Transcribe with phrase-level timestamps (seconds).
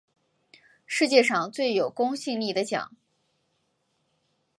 [0.87, 2.93] 世界上最有公信力的奖